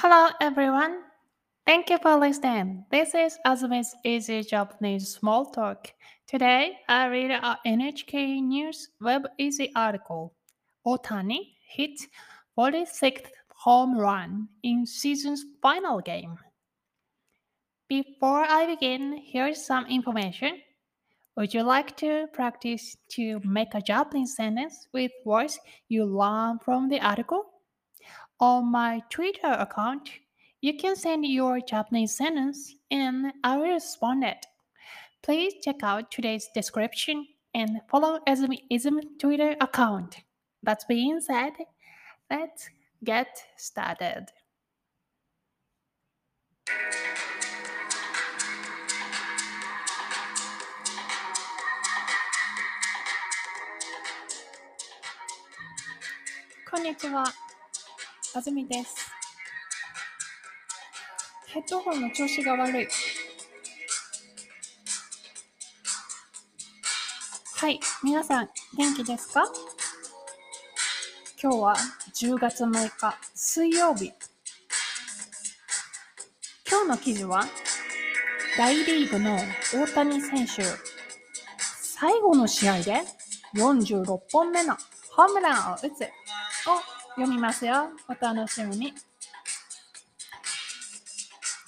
[0.00, 1.04] Hello everyone.
[1.64, 2.84] Thank you for listening.
[2.90, 5.90] This is Azumi's Easy Japanese Small Talk.
[6.28, 10.34] Today I read a NHK News Web Easy article.
[10.86, 11.98] Otani hit
[12.58, 16.36] 46th home run in season's final game.
[17.88, 20.58] Before I begin, here's some information.
[21.38, 25.58] Would you like to practice to make a Japanese sentence with words
[25.88, 27.46] you learn from the article?
[28.38, 30.10] On my Twitter account,
[30.60, 34.44] you can send your Japanese sentence and I will respond it.
[35.22, 40.18] Please check out today's description and follow Ism Twitter account.
[40.62, 41.52] That being said,
[42.30, 42.68] let's
[43.02, 44.26] get started.
[56.68, 57.45] こ
[58.36, 58.38] は。
[58.38, 58.94] あずみです。
[61.46, 62.88] ヘッドホンの調子が悪い。
[67.54, 69.42] はい、皆さん元気ですか？
[71.42, 71.76] 今日は
[72.14, 74.12] 10月6日水曜日。
[76.68, 77.44] 今日の記事は
[78.58, 79.38] 大リーグの
[79.72, 80.62] 大谷選手
[81.54, 83.00] 最後の試合で
[83.54, 84.76] 46本目の
[85.12, 85.88] ホームランを打つを
[87.16, 87.88] 読みますよ。
[88.08, 88.92] お楽しみに。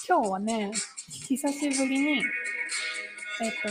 [0.07, 0.71] 今日はね、
[1.27, 2.25] 久しぶりに、えっ
[3.63, 3.69] と、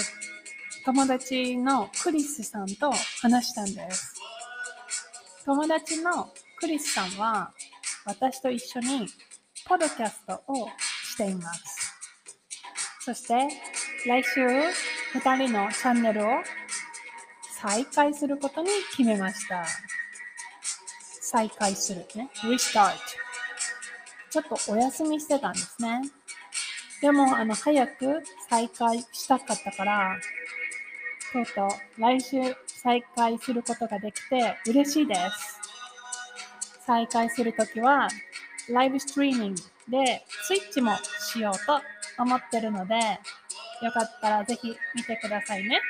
[0.86, 4.16] 友達のクリスさんと話したんです。
[5.46, 7.54] 友達のクリスさんは、
[8.06, 9.08] 私と一緒に
[9.68, 10.68] ポドキャストを
[11.04, 11.94] しています。
[13.02, 13.50] そして、
[14.08, 16.30] 来週、2人のチャンネルを
[17.52, 19.64] 再開することに決めました。
[21.30, 22.30] 再開するね。
[22.42, 22.94] restart。
[24.30, 26.02] ちょっとお休みしてたんですね。
[27.02, 30.18] でも、あの、早く再開したかったから、
[31.34, 32.38] とうとう来週
[32.82, 35.60] 再開することができて嬉しいです。
[36.86, 38.08] 再開するときは、
[38.70, 42.96] ライブストリーミングでスイッチもしようと思ってるので、
[43.84, 45.82] よかったらぜひ見てくださいね。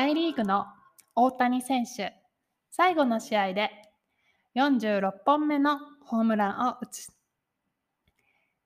[0.00, 0.66] 大リーグの
[1.16, 2.14] 大谷選手、
[2.70, 3.72] 最後の試合で
[4.54, 7.08] 46本目のホームランを打つ。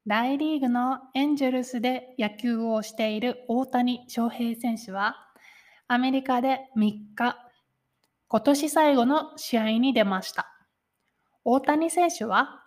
[0.06, 5.16] 大リーグのエンジェルスで野球をしている大谷翔平選手は、
[5.88, 6.80] アメリカで3
[7.16, 7.38] 日、
[8.28, 10.52] 今年最後の試合に出ました。
[11.44, 12.62] 大谷選手は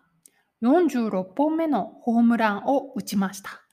[0.64, 3.65] 46本目のホームランを打ちました。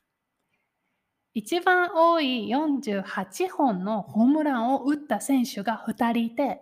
[1.35, 6.61] 一番多い48本のホームランを打った選手が2人いて、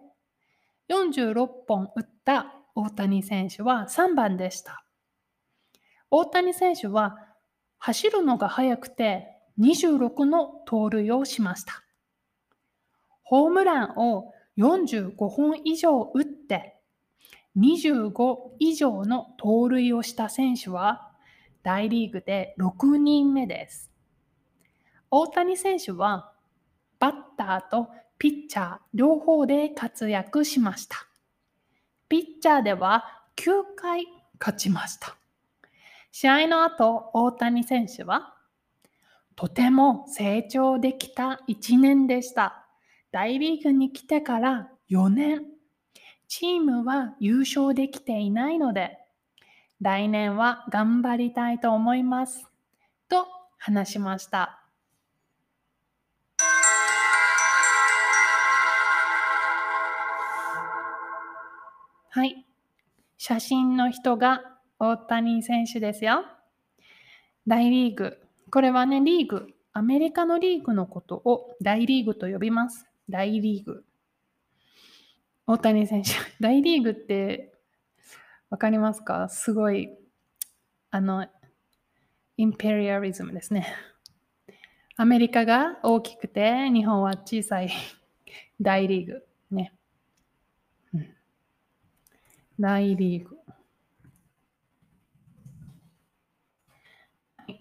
[0.89, 4.85] 46本打った大谷選手は3番でした。
[6.11, 7.19] 大谷選手は
[7.79, 9.27] 走るのが速くて
[9.59, 11.83] 26の盗塁をしました。
[13.25, 16.77] ホームランを45本以上打って
[17.57, 21.11] 25以上の盗塁をした選手は
[21.63, 23.90] 大リーグで6人目です。
[25.11, 26.33] 大谷選手は
[26.99, 27.89] バッターと
[28.19, 31.07] ピッチャー両方で活躍しました。
[32.09, 34.07] ピッチャーでは9回
[34.39, 35.17] 勝ちました。
[36.13, 38.35] 試合の後、大谷選手は
[39.37, 42.67] とても成長できた1年でした。
[43.11, 45.47] 大リーグに来てから4年。
[46.29, 48.99] チームは優勝できていないので、
[49.81, 52.47] 来年は頑張りたいと思います。
[53.09, 53.27] と
[53.59, 54.60] 話しました。
[63.23, 64.41] 写真の人が
[64.79, 66.25] 大谷選手ですよ。
[67.47, 68.17] 大リーグ。
[68.51, 69.51] これはね、リーグ。
[69.75, 72.87] アメリカのリーグのことを大リーグと呼びます。
[73.11, 73.85] 大リーグ。
[75.47, 76.13] 大谷選手。
[76.41, 77.53] 大リーグって
[78.49, 79.29] わかりますか？
[79.29, 79.91] すごい、
[80.91, 81.29] あの、
[82.39, 83.67] インペリアリズムですね。
[84.97, 87.69] アメリカが大きくて、日本は小さい
[88.63, 89.29] 大リーグ。
[89.51, 89.75] ね。
[92.61, 93.39] 大リーグ。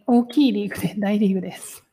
[0.05, 1.85] 大きいリーグで 大リーグです。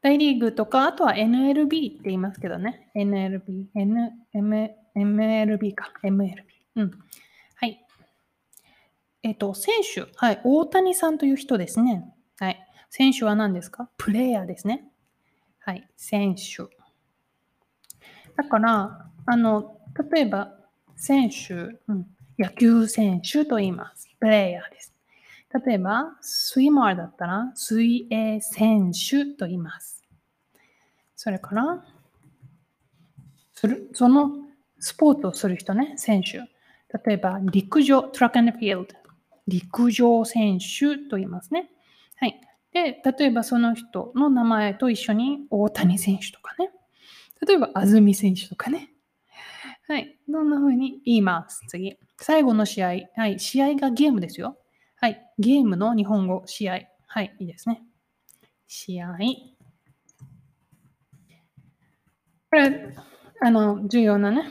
[0.00, 2.92] 大リーグとか、あとは NLB って言いますけどね。
[2.94, 5.92] NLB、N、M、MLB か。
[6.04, 6.44] MLB。
[6.76, 6.90] うん。
[7.56, 7.84] はい。
[9.24, 10.12] えっ、と、選手。
[10.14, 10.40] はい。
[10.44, 12.14] 大谷さんという人ですね。
[12.38, 12.64] はい。
[12.90, 13.90] 選手は何ですか？
[13.96, 14.88] プレイヤーですね。
[15.58, 15.90] はい。
[15.96, 16.72] 選手。
[18.36, 19.80] だから、あの、
[20.12, 20.56] 例えば、
[20.96, 21.54] 選手、
[21.88, 22.06] うん、
[22.38, 24.08] 野球選手と言います。
[24.18, 24.92] プレイヤーです。
[25.64, 30.04] 例えば、スイマーだったら、水泳選手と言います。
[31.14, 31.84] それから、
[33.52, 34.32] するその
[34.78, 36.38] スポーツをする人ね、選手。
[37.04, 38.94] 例えば、陸上、トラックフィールド。
[39.48, 41.70] 陸上選手と言いますね。
[42.16, 42.40] はい。
[42.72, 46.70] で、例えばその人の名前と一緒に大谷選手とかね。
[47.46, 48.90] 例えば安住選手とかね。
[49.88, 50.18] はい。
[50.28, 51.62] どんな風に言います？
[51.68, 51.96] 次。
[52.18, 52.88] 最後の試合。
[53.14, 53.38] はい。
[53.38, 54.58] 試合がゲームですよ。
[54.96, 55.30] はい。
[55.38, 56.80] ゲームの日本語、試合。
[57.06, 57.36] はい。
[57.38, 57.82] いいですね。
[58.66, 59.16] 試合。
[62.50, 62.96] これ、
[63.40, 64.50] あの、重要なね、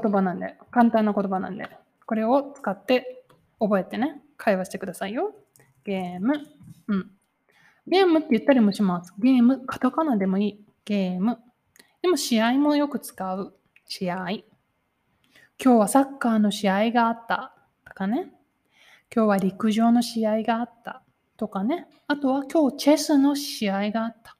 [0.00, 1.68] 言葉なんで、簡単な言葉なんで、
[2.04, 3.24] これを使って
[3.58, 5.34] 覚えてね、会話してくださいよ。
[5.84, 6.40] ゲーム。
[6.86, 7.10] うん。
[7.88, 9.12] ゲームって言ったりもします。
[9.18, 10.64] ゲーム、カタカナでもいい。
[10.84, 11.38] ゲーム。
[12.06, 13.52] でも試合もよく使う。
[13.84, 14.30] 試合。
[14.30, 14.44] 今
[15.58, 17.52] 日はサッカーの試合があった。
[17.84, 18.32] とかね。
[19.12, 21.02] 今日は陸上の試合があった。
[21.36, 21.88] とかね。
[22.06, 24.36] あとは今日チェスの試合があった。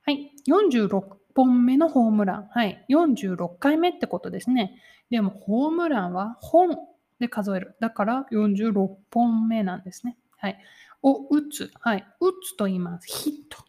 [0.00, 0.32] はい。
[0.48, 1.02] 46
[1.34, 2.48] 本目のホームラン。
[2.50, 2.86] はい。
[2.88, 4.80] 46回目ってことですね。
[5.10, 6.78] でも、ホームランは本
[7.20, 7.76] で数える。
[7.80, 10.16] だから46本目なんですね。
[10.38, 10.58] はい。
[11.02, 11.70] を打つ。
[11.80, 12.06] はい。
[12.18, 13.06] 打つと言います。
[13.08, 13.62] ヒット。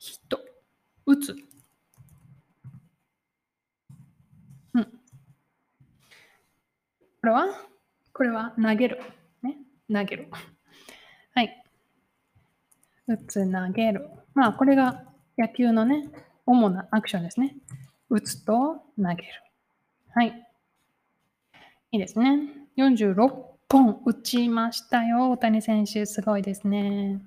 [0.00, 0.40] ヒット。
[1.06, 1.36] 打つ。
[4.74, 4.84] うん。
[4.84, 4.90] こ
[7.28, 7.46] れは？
[8.12, 8.54] これは？
[8.60, 9.00] 投げる。
[9.42, 9.58] ね？
[9.92, 10.28] 投げる。
[11.34, 11.62] はい。
[13.06, 14.08] 打つ、投げる。
[14.34, 15.04] まあ、これが
[15.36, 16.08] 野球のね、
[16.46, 17.56] 主なアクションですね。
[18.08, 19.24] 打つと投げる。
[20.14, 20.48] はい。
[21.92, 22.40] いいですね。
[22.76, 23.30] 46
[23.68, 25.30] 本打ちましたよ。
[25.32, 27.20] 大谷選手、すごいですね。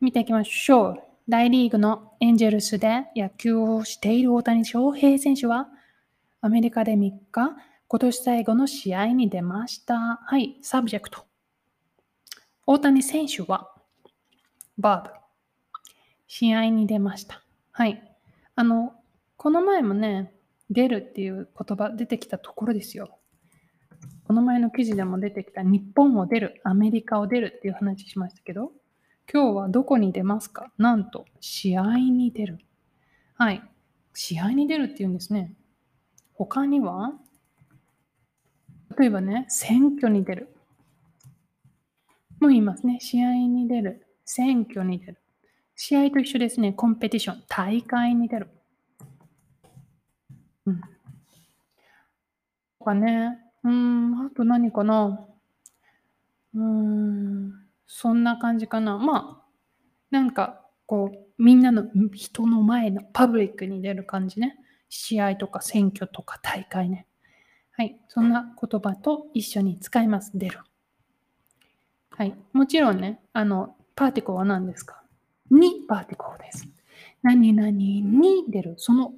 [0.00, 1.02] 見ていきましょう。
[1.28, 5.68] 大リーグのエンジェルスで野球をしている大谷翔平選手は、
[6.40, 6.96] アメリカで3
[7.30, 7.56] 日、
[7.92, 10.20] 今年最後の試合に出ました。
[10.24, 11.24] はい、 subject。
[12.64, 13.74] 大谷選手は、
[14.78, 15.14] バーブ、
[16.28, 17.42] 試合に出ました。
[17.72, 18.00] はい。
[18.54, 18.94] あの、
[19.36, 20.32] この前もね、
[20.70, 23.18] 出るっていう言葉出てきたところですよ。
[24.22, 28.70] この前の記事でも出てきた日本を出る、アメリカを出るっていう話しましたけど、
[29.28, 30.70] 今日はどこに出ますか？
[30.78, 32.60] なんと、試合に出る。
[33.34, 33.60] はい。
[34.14, 35.56] 試合に出るっていうんですね。
[36.34, 37.14] 他には、
[38.98, 40.54] 例えばね、選挙に出る。
[42.40, 42.98] もう言いますね。
[43.00, 44.06] 試合に出る。
[44.24, 45.18] 選挙に出る。
[45.76, 46.72] 試合と一緒ですね。
[46.72, 47.42] コンペティション。
[47.48, 48.48] 大会に出る。
[50.66, 50.80] うん。
[52.78, 53.38] とかね。
[53.62, 55.26] うん、あと何かな。
[56.54, 57.52] うん、
[57.86, 58.98] そんな感じかな。
[58.98, 59.46] まあ、
[60.10, 64.56] なんか、こう、みんなの人の前のパブリックに出る感じね。
[64.88, 67.06] 試合とか選挙とか大会ね。
[67.80, 67.98] はい。
[68.08, 70.32] そんな言葉と一緒に使います。
[70.34, 70.58] 出る。
[72.10, 72.34] はい。
[72.52, 75.02] もちろんね、あの、パーティコは何ですか？
[75.50, 76.68] にパーティコです。
[77.22, 78.74] 何々に出る。
[78.76, 79.14] その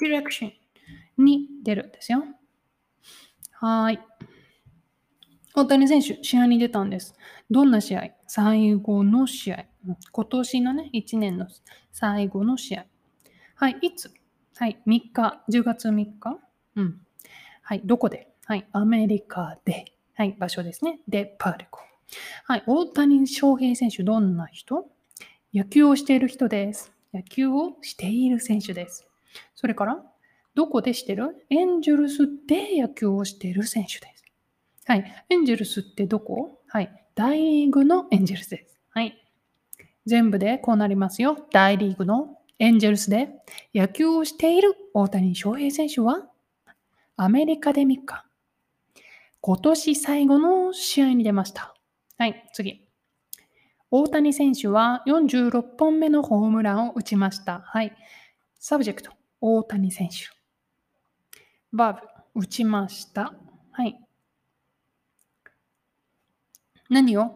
[0.00, 0.52] ディレクショ
[1.18, 2.24] ンに出るんですよ。
[3.52, 4.00] はい。
[5.54, 7.14] 大谷選手、試合に出たんです。
[7.52, 8.10] どんな試合？
[8.26, 9.66] 最後の試合。
[10.10, 11.46] 今年のね、1年の
[11.92, 12.86] 最後の試合。
[13.54, 14.12] はい、いつ？
[14.56, 16.40] はい、3日、10月3日。
[16.74, 17.00] うん。
[17.72, 18.28] はい、どこで？
[18.44, 19.86] はい、アメリカで。
[20.12, 21.00] はい、場所ですね。
[21.08, 21.80] で、パーティコ。
[22.44, 24.90] はい、大谷翔平選手、どんな人？
[25.54, 26.92] 野球をしている人です。
[27.14, 29.08] 野球をしている選手です。
[29.54, 30.04] それから、
[30.54, 31.46] どこでしてる？
[31.48, 34.24] エンジェルスで野球をしている選手です。
[34.84, 35.24] はい。
[35.30, 36.60] エンジェルスってどこ？
[36.68, 36.92] はい。
[37.14, 38.78] 大リーグのエンジェルスです。
[38.90, 39.16] はい。
[40.04, 41.38] 全部でこうなりますよ。
[41.50, 43.30] 大リーグのエンジェルスで
[43.74, 46.28] 野球をしている大谷翔平選手は
[47.24, 48.26] アメリカで3日。
[49.40, 51.72] 今年最後の試合に出ました。
[52.18, 52.88] はい、次。
[53.92, 57.60] 大谷選手は46本目のホームランを打ちました。
[57.60, 57.96] はい。
[58.58, 60.16] subject、大谷選手。
[61.72, 62.00] バー
[62.34, 63.32] ブ、打ちました。
[63.70, 64.00] はい。
[66.90, 67.30] 何を？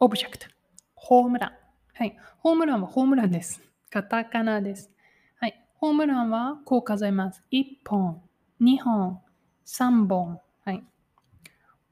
[0.00, 0.48] オブジェクト、
[0.96, 1.52] ホームラン。
[1.92, 2.16] はい。
[2.38, 3.62] ホームランはホームランです。
[3.90, 4.90] カタカナです。
[5.38, 5.64] はい。
[5.76, 7.44] ホームランはこう数えます。
[7.52, 8.20] 1本、
[8.64, 9.20] 2本、
[9.66, 10.40] 3本。
[10.64, 10.82] はい。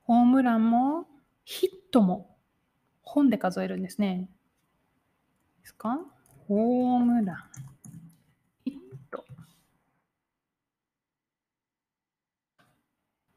[0.04, 1.06] ホームランも
[1.44, 2.34] ヒットも
[3.02, 4.30] 本で数えるんですね。
[5.60, 6.00] ですか？
[6.48, 7.36] ホームラン。
[8.64, 8.74] ヒッ
[9.10, 9.22] ト。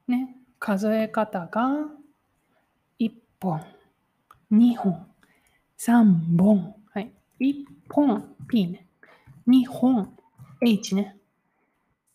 [0.07, 0.37] ね。
[0.57, 1.89] 数え方が
[2.99, 3.11] 1
[3.41, 3.61] 本、
[4.49, 5.05] 2本、
[5.77, 6.73] 3本。
[6.93, 7.11] はい。
[7.41, 8.87] 1本、P ね。
[9.45, 10.17] 2本、
[10.61, 11.17] H ね。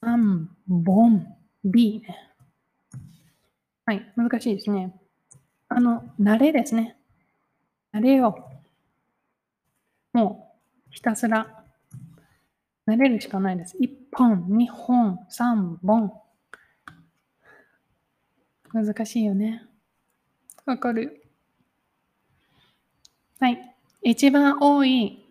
[0.02, 0.46] 3
[0.84, 2.30] 本、B ね。
[3.84, 4.12] はい。
[4.16, 4.98] 難しいですね。
[5.68, 6.96] あの、慣れですね。
[7.92, 8.50] 慣れよ
[10.14, 10.16] う。
[10.16, 10.56] も
[10.88, 11.64] う、ひたすら、
[12.86, 13.76] 慣れるしかないです。
[13.78, 16.12] 1本、2本、3本。
[18.72, 19.64] 難しいよね。
[20.64, 21.24] わかる。
[23.38, 23.76] はい。
[24.02, 25.26] 一番多い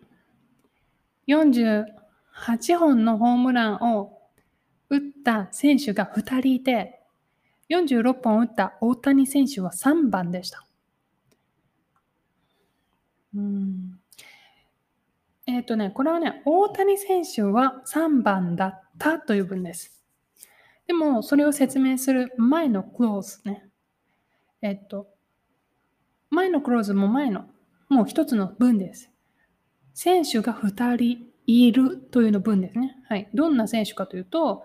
[1.26, 1.86] 48
[2.78, 4.19] 本のホームランを
[4.90, 7.00] 打った選手が2人いて、
[7.70, 10.66] 46本打った大谷選手は3番でした。
[13.34, 14.00] うん
[15.46, 20.00] えっ、ー、とね、これはね、大谷選手は3番だったという文です。
[20.86, 23.68] でも、それを説明する前のクローズね。
[24.62, 25.08] えっと、
[26.30, 27.46] 前のクローズも前の、
[27.88, 29.10] もう一つの文です。
[29.92, 32.96] 選手が2人いるというの文ですね。
[33.08, 33.28] はい。
[33.34, 34.64] どんな選手かというと、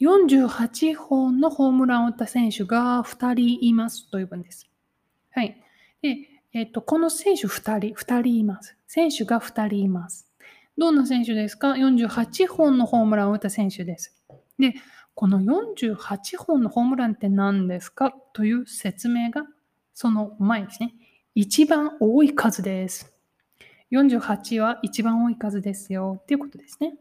[0.00, 4.68] 48本のホームランを打った選手が2人いますという文です。
[5.30, 5.60] はい。
[6.02, 6.18] で、
[6.52, 8.76] えっと、この選手2人、2人います。
[8.86, 10.28] 選手が2人います。
[10.76, 14.16] どんな選手ですか ?48 本のホームランを打った選手です。
[14.58, 14.74] で、
[15.14, 18.12] この48本のホームランって何ですか？
[18.32, 19.44] という説明が
[19.94, 20.94] その前ですね。
[21.36, 23.13] 一番多い数です。
[23.92, 26.94] 48は一番多い数ですよっていうことですね。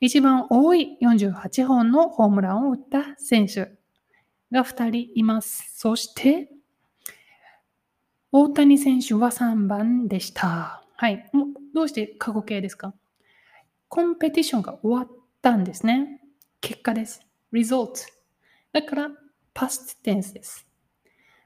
[0.00, 3.72] 一番多い48本のホームランを打った選手
[4.52, 5.72] が2人います。
[5.76, 6.50] そして、
[8.30, 10.84] 大谷選手は3番でした。
[10.96, 11.30] はい。
[11.74, 12.94] どうして過去形ですか？
[13.88, 16.20] competition が終わったんですね。
[16.60, 17.26] 結果です。
[17.52, 18.06] result。
[18.72, 19.10] だから、
[19.54, 20.66] past tense です。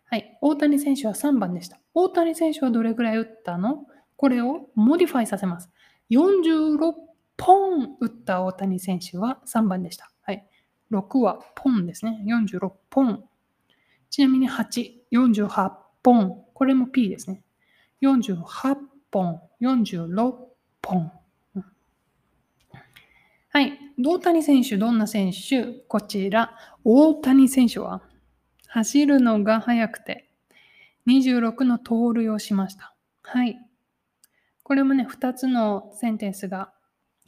[0.07, 0.39] はい。
[0.43, 1.79] 大谷選手は3番でした。
[1.95, 3.87] 大谷選手はどれぐらい打ったの？
[4.23, 5.69] これを modify させます。
[6.09, 6.93] 46
[7.37, 10.13] 本打った大谷選手は3番でした。
[10.23, 10.47] はい。
[10.93, 12.23] 6はポンですね。
[12.29, 13.25] 46本。
[14.11, 15.73] ちなみに8、48
[16.05, 16.45] 本。
[16.55, 17.43] これも P ですね。
[18.01, 18.77] 48
[19.11, 20.35] 本、46
[20.81, 21.13] 本。
[23.49, 23.77] はい。
[24.01, 25.65] 大谷選手、どんな選手？
[25.89, 26.57] こちら。
[26.85, 28.03] 大谷選手は
[28.69, 30.31] 走るのが速くて
[31.09, 32.95] 26の盗塁をしました。
[33.23, 33.59] はい。
[34.73, 36.73] これもね、2つのセンテンスが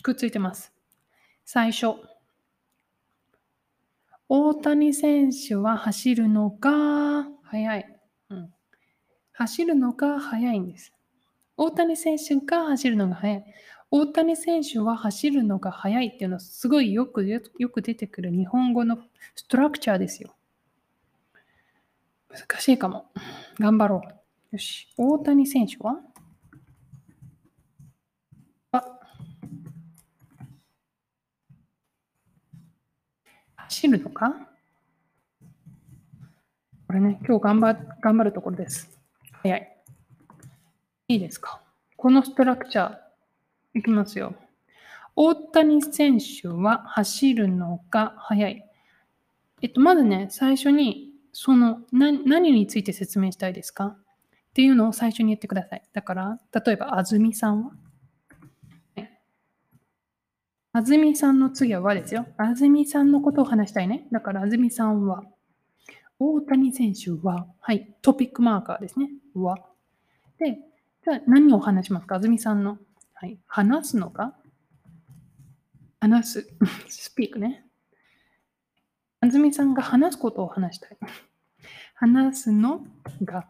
[0.02, 0.72] くっついてます。
[1.44, 1.96] 最初。
[4.30, 8.00] 大谷選手は走るのが速い。
[8.30, 8.50] うん、
[9.32, 10.94] 走るのが速いんです。
[11.58, 13.44] 大谷選手が走るのが速い。
[13.90, 18.96] 大谷選手は走るのが速いっていうのはすごいよくよく出てくる日本語の
[19.34, 20.34] ストラクチャーですよ。
[22.30, 23.12] 難しいかも。
[23.60, 24.56] 頑張ろう。
[24.56, 24.88] よし。
[24.96, 26.00] 大谷選手は
[28.74, 28.82] あ
[33.64, 34.34] 走るのか？
[36.86, 38.90] これね、今日頑張頑張るところです。
[39.42, 39.76] 早い。
[41.08, 41.62] いいですか？
[41.96, 42.98] このストラクチャー、
[43.74, 44.34] いきますよ。
[45.16, 48.64] 大谷選手は走るのが速い。
[49.62, 53.86] えっと、まずね、最初に、その何、何について説明したいですか？
[53.86, 53.96] っ
[54.52, 55.82] ていうのを最初に言ってください。
[55.94, 57.72] だから、例えば、安住さんは、
[60.76, 62.26] 安住さんの次は和ですよ。
[62.36, 64.08] 安住さんのことを話したいね。
[64.10, 65.22] だから、安住さんは、
[66.18, 69.08] 大谷選手は、はい、トピックマーカーですね。
[69.34, 69.56] は。
[70.36, 70.58] で、
[71.04, 72.16] じゃあ何を話しますか？
[72.16, 72.78] 安住さんの
[73.14, 73.38] はい。
[73.46, 74.36] 話すのか？
[76.00, 76.56] 話す。
[76.90, 77.64] スピークね。
[79.20, 80.98] あずみさんが話すことを話したい。
[81.94, 82.84] 話すの
[83.22, 83.48] が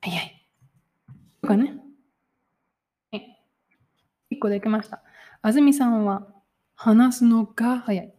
[0.00, 0.48] 早い。
[1.40, 1.78] とかね。
[3.12, 3.44] はい。
[4.30, 5.04] 一個できました。
[5.48, 6.26] あずみさんは
[6.74, 8.14] 話すのが早い。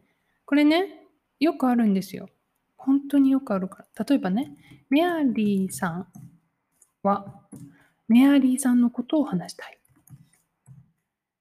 [0.45, 1.05] これね、
[1.39, 2.27] よくあるんですよ。
[2.75, 4.03] 本当によくあるから。
[4.03, 4.57] 例えばね、
[4.89, 6.07] メアリーさん
[7.03, 7.43] は、
[8.07, 9.77] メアリーさんのことを話したい。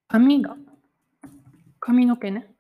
[0.08, 0.58] 髪が、
[1.80, 2.54] 髪の毛ね。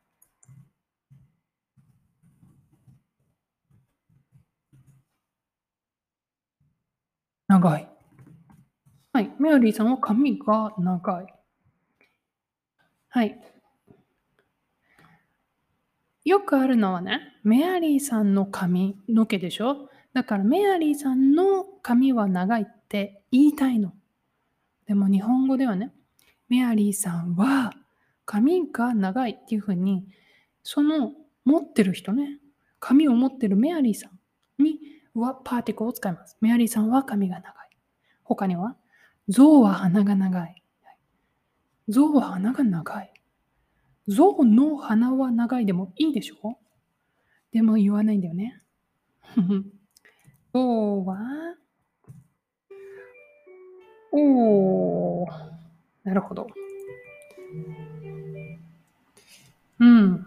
[7.46, 7.88] 長い。
[9.12, 9.30] はい。
[9.38, 11.37] メアリーさんは髪が長い。
[13.10, 13.40] はい。
[16.24, 19.88] よくあるのはね、メアリーさんの髪の毛でしょ？
[20.12, 23.94] だからメアリーさんの髪は長いって言いたいの。
[24.86, 25.92] でも日本語ではね、
[26.48, 27.72] メアリーさんは
[28.26, 30.06] 髪が長いっていうふうに、
[30.62, 31.12] その
[31.44, 32.38] 持ってる人ね、
[32.78, 34.10] 髪を持ってるメアリーさ
[34.58, 34.78] んに
[35.14, 36.36] はパーティクルを使います。
[36.42, 37.54] メアリーさんは髪が長い。
[38.22, 38.76] 他には
[39.28, 40.62] 象は鼻が長い。
[41.88, 43.12] 象は鼻が長い。
[44.06, 46.58] 象の鼻は長いでもいいでしょ？
[47.52, 48.60] でも言わないんだよね。
[50.52, 51.18] 象は、
[54.12, 55.28] おー、
[56.04, 56.46] なるほど。
[59.80, 60.26] うん。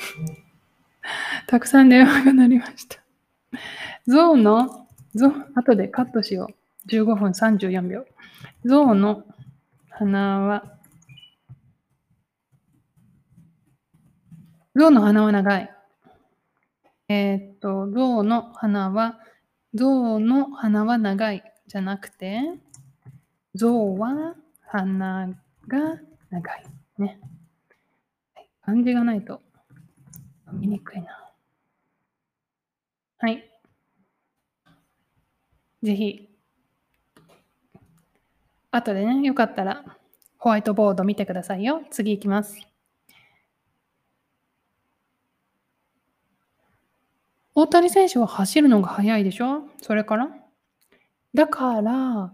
[1.48, 2.98] たくさん電話が鳴りました。
[4.06, 6.48] 象の、象、後でカットしよ
[6.86, 6.88] う。
[6.88, 8.06] 15分34秒。
[8.64, 9.24] 象の
[9.90, 10.78] 鼻は、
[14.74, 15.70] 象の鼻は長い。
[17.08, 19.18] えー、っと、象の鼻は、
[19.74, 22.40] 象の鼻は長いじゃなくて、
[23.54, 25.28] 象は鼻
[25.66, 26.00] が
[26.30, 26.64] 長い。
[26.98, 27.20] ね。
[28.62, 29.42] 漢字がないと
[30.52, 31.32] 見にくいな。
[33.18, 33.50] はい。
[35.82, 36.31] ぜひ、
[38.72, 39.84] 後でね、よかったら
[40.38, 41.82] ホワイトボード見てくださいよ。
[41.90, 42.56] 次行きます。
[47.54, 49.68] 大谷選手は走るのが速いでしょ？
[49.82, 50.30] それから？
[51.34, 52.32] だから、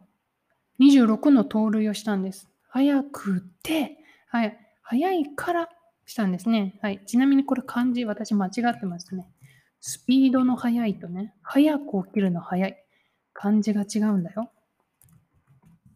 [0.81, 2.49] 26の盗塁をしたんです。
[2.69, 5.69] 速くて、はい、速いから
[6.07, 6.79] したんですね。
[6.83, 7.01] はい。
[7.05, 9.29] ちなみにこれ漢字、私間違ってますね。
[9.81, 12.77] スピードの速いとね、早く起きるの速い。
[13.33, 14.53] 漢字が違うんだよ。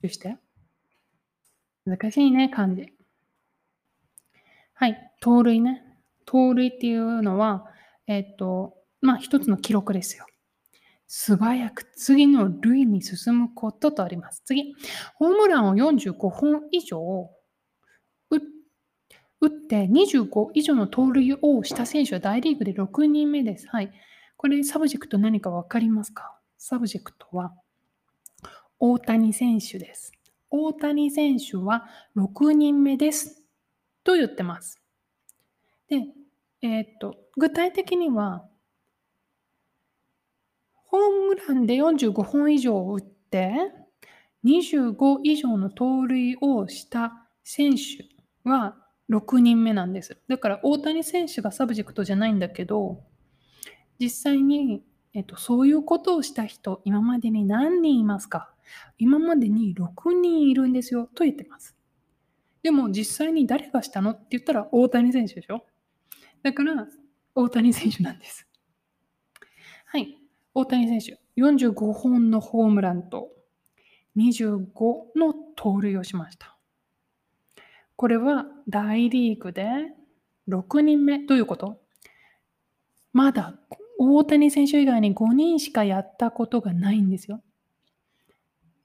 [0.02, 0.36] どうして？
[1.86, 2.92] 難しいね、漢字。
[4.74, 5.82] はい、盗塁ね。
[6.24, 7.66] 盗塁っていうのは、
[8.06, 10.26] えっと、まあ一つの記録ですよ。
[11.06, 14.42] 素早く次の塁に進むこととあります。
[14.44, 14.74] 次、
[15.14, 17.30] ホームランを45本以上
[18.30, 23.66] 打って25以上の盗塁をした選手は大リーグで6人目です。
[23.68, 23.92] はい。
[24.36, 26.38] これ、 subject 何か分かりますか？
[26.58, 27.52] subject は
[28.84, 30.10] 大谷選手です。
[30.50, 33.44] 大谷選手は6人目です。
[34.02, 34.82] と言ってます。
[35.88, 36.08] で、
[36.62, 38.44] えー、っと、具体的には、
[40.86, 43.54] ホームランで45本以上打って、
[44.44, 48.08] 25以上の盗塁をした選手
[48.42, 48.74] は
[49.08, 50.18] 6人目なんです。
[50.26, 53.04] だから大谷選手が subject じゃないんだけど、
[54.00, 54.82] 実際に、
[55.14, 58.51] えっと、そういうことをした人、今までに何人いますか？
[58.98, 61.76] 今までに6人いるんですよと言ってます。
[62.62, 65.66] でも実際に誰がしたのって言ったら大谷選手でしょ
[66.42, 66.86] だから
[67.34, 68.46] 大谷選手なんです。
[69.86, 70.18] はい。
[70.54, 73.30] 大谷選手、45本のホームランと
[74.16, 74.58] 25
[75.16, 76.56] の盗塁をしました。
[77.96, 79.66] これは大リーグで
[80.48, 81.80] 6人目ということ？
[83.12, 83.54] まだ
[83.98, 87.42] 大谷選手以外に5人しかやったことがないんですよ。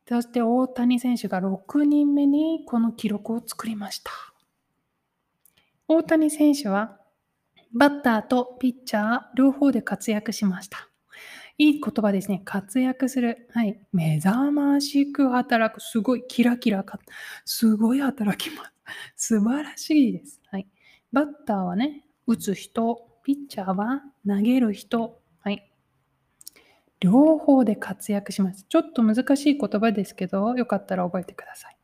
[0.07, 4.11] そして大谷選手が6人目にこの記録を作りました。
[5.87, 6.97] 大谷選手は
[7.73, 10.89] バッターとピッチャー両方で活躍しました。
[11.57, 12.41] いい言葉ですね。
[12.45, 13.49] 活躍する。
[13.51, 13.79] はい。
[13.91, 15.81] 目覚ましく働く。
[15.81, 16.99] すごいキラキラか。
[17.45, 18.65] すごい働きま
[19.15, 19.39] す。
[19.39, 20.39] 素晴らしいです。
[20.51, 20.67] はい。
[21.11, 25.19] バッターはね、打つ人、ピッチャーは投げる人。
[26.99, 28.65] 両方で活躍します。
[28.67, 31.77] ちょっと難しい言葉ですけど、よかったら覚えてください。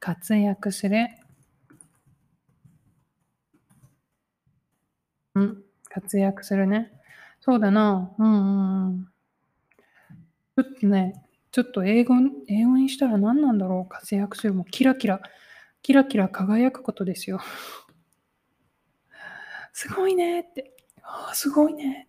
[0.00, 1.06] 活躍する。
[5.34, 6.90] うん、活躍するね。
[7.40, 8.14] そうだな。
[8.18, 9.06] うんうん。
[10.56, 12.14] ちょっとね、ちょっと英語
[12.48, 14.54] 英語にしたら何なんだろう活躍する。
[14.54, 15.20] もうキラキラ。
[15.82, 17.40] キラキラ輝くことですよ。
[19.72, 20.74] すごいねって。
[21.02, 22.08] あすごいね。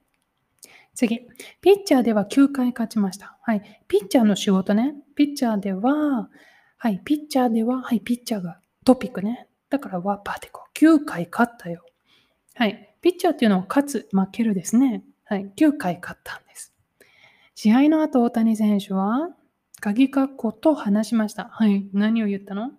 [0.98, 1.28] 次。
[1.62, 3.38] ピッチャーでは9回勝ちました。
[3.44, 3.84] はい。
[3.88, 4.96] ピッチャーの仕事ね。
[5.16, 6.28] ピッチャーでは、
[6.78, 7.00] はい。
[7.06, 8.02] ピッチャーでは、はい。
[8.02, 9.48] ピッチャーがトピックね。
[9.70, 10.64] だからはパーティコ。
[10.74, 11.86] 9回勝ったよ。
[12.56, 12.96] はい。
[13.00, 15.04] ピッチャーっていうのは勝つ、負けるですね。
[15.26, 15.52] はい。
[15.56, 16.74] 9回勝ったんです。
[17.54, 19.30] 試合の後、大谷選手は、
[19.80, 21.50] 鍵括弧と話しました。
[21.52, 21.88] はい。
[21.94, 22.72] 何を言ったの？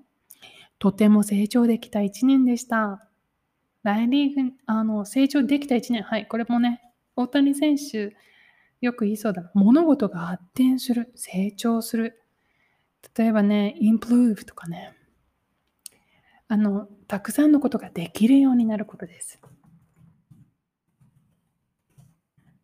[0.81, 3.07] とても成長できた1年でした。
[3.85, 6.03] 大リーグ、あの、成長できた1年。
[6.03, 6.83] はい、これもね、
[7.19, 8.17] 大谷選手、
[8.81, 9.51] よく言いそうだな。
[9.55, 12.23] 物事が発展する、成長する。
[13.17, 14.95] 例えばね、improve とかね。
[16.47, 19.41] あの、たくさんのことができるようになることです。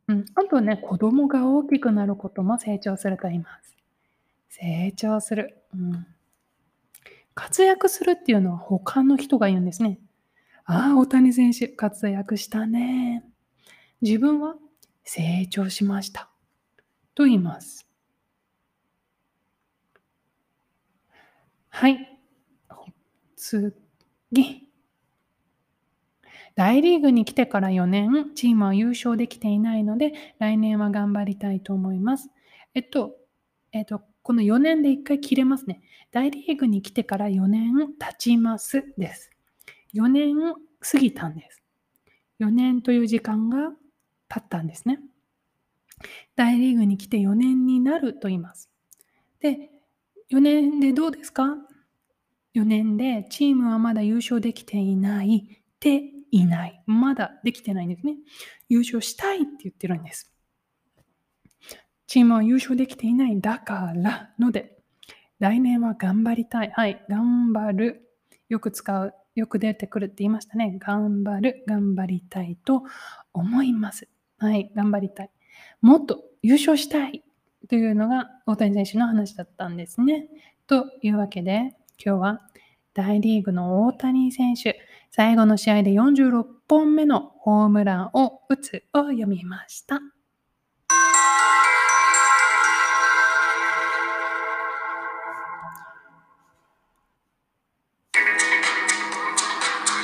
[0.07, 3.77] うん、あとね、子供が大きくなることも成長すると言います。
[4.49, 5.63] 成長する。
[5.75, 6.07] うん
[7.35, 9.99] 活躍するっていうのは他の人が言うんですね。
[10.65, 13.25] ああ、大谷選手、活躍したね。
[14.01, 14.57] 自分は
[15.05, 16.31] 成長しました
[17.15, 17.87] と言います。
[21.71, 22.19] はい。
[23.37, 23.73] 次。
[26.55, 32.31] 大リーグに来てから4年、チームは優勝できていないので、来年は頑張りたいと思います。
[32.75, 33.17] えっと、
[33.73, 35.83] えっと、この4年で1回切れますね。
[36.13, 39.31] 大リーグに来てから4年経ちますです。
[39.95, 40.37] 4年
[40.81, 41.63] 過ぎたんです。
[42.41, 43.73] 4年という時間が
[44.29, 45.01] 経ったんですね。
[46.37, 48.71] 大リーグに来て4年になると言います。
[49.41, 49.71] で、
[50.31, 51.57] 4年でどうですか
[52.55, 56.83] ?4 年でチームはまだ優勝できていないていない。
[56.87, 58.17] まだできてないんですね。
[58.69, 60.33] 優勝したいって言ってるんです。
[62.07, 64.79] チームは優勝できていないだからので、
[65.39, 66.73] 来年は頑張りたい。
[66.75, 68.11] はい、頑張る。
[68.49, 69.15] よく使う。
[69.35, 70.79] よく出てくるって言いましたね。
[70.79, 71.65] 頑張る。
[71.67, 72.85] 頑張りたいと
[73.33, 74.09] 思います。
[74.45, 75.31] はい、頑張りたい。
[75.81, 77.25] もっと優勝したい
[77.71, 80.29] というのが大谷選手の話だったんですね。
[80.67, 82.41] というわけで、今日は
[82.93, 84.79] 大リーグの大谷選手、
[85.11, 90.03] 最後の試合で46本目のホームランを打つを読みました。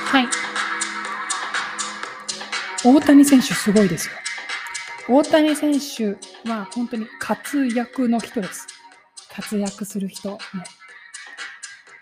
[0.07, 0.29] はい。
[2.83, 4.14] 大谷選手すごいですよ。
[5.08, 6.16] 大谷選手
[6.48, 8.66] は本当に活躍の人です。
[9.30, 10.38] 活躍する人。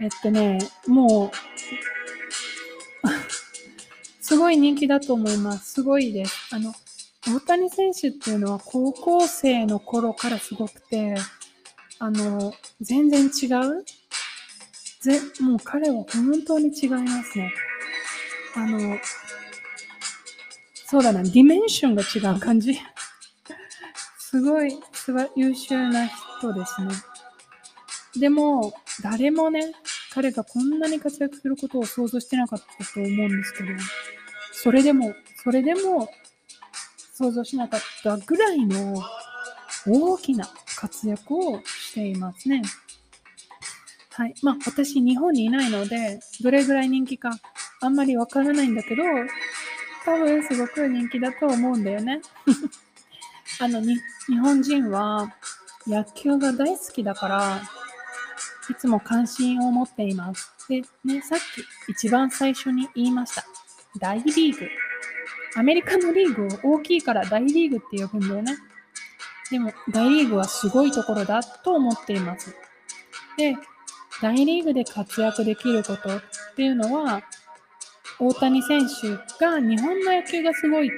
[0.01, 1.37] えっとね、もう、
[4.21, 5.75] すごい人気だと思います。
[5.75, 6.55] すごいです。
[6.55, 6.75] あの、
[7.27, 11.15] 大谷選手っていうのは高校生の頃からすごくて、
[11.99, 13.85] あの、全然違う？
[15.01, 17.53] ぜもう彼は本当に違いますね。
[18.55, 18.99] あの、
[20.91, 22.81] そうだな、ディメンションが違う感じ。
[24.19, 26.95] すごい、すごい優秀な人ですね。
[28.19, 28.73] でも、
[29.03, 29.75] 誰もね、
[30.15, 33.69] 彼がこんなに活躍することを想像してなかったと思うんですけど、
[34.53, 36.09] それでも、それでも
[37.13, 39.03] 想像しなかったぐらいの
[39.87, 42.63] 大きな活躍をしていますね。
[44.11, 44.35] はい。
[44.43, 47.31] まあ、私、日本にいないので、どれぐらい人気か
[47.83, 49.03] あんまりわからないんだけど、
[50.09, 52.23] 多分すごく人気だと思うんだよね。
[53.61, 54.01] あの、日
[54.39, 55.35] 本人は
[55.87, 57.63] 野球が大好きだから、
[58.71, 60.51] いつも関心を持っています。
[60.67, 63.45] で、ね、さっき一番最初に言いました。
[63.99, 64.67] 大リーグ。
[65.57, 68.57] アメリカのリーグを大きいから大リーグって呼ぶんだよね。
[69.51, 72.57] でも、大リーグはすごいところだと思っています。
[73.37, 73.57] で、
[74.23, 76.23] 大リーグで活躍できることっ
[76.57, 77.23] ていうのは、
[78.21, 80.91] 大谷選手が日本の野球がすごい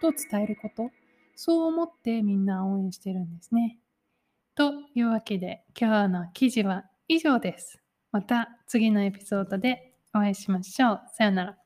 [0.00, 0.90] と伝えること。
[1.34, 3.78] そう思ってみんな応援してるんですね。
[4.54, 7.78] というわけで今日の記事は以上です。
[8.12, 11.00] また次のエピソードでお会いしましょう。
[11.12, 11.65] さよなら。